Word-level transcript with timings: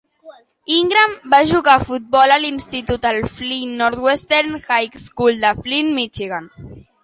Ingram 0.75 1.11
va 1.33 1.41
jugar 1.51 1.75
a 1.81 1.83
futbol 1.89 2.33
a 2.37 2.39
l'institut 2.45 3.07
al 3.11 3.21
Flint 3.35 3.77
Northwestern 3.85 4.59
High 4.73 5.01
School 5.07 5.41
de 5.49 5.57
Flint, 5.63 5.97
Michigan. 6.03 6.53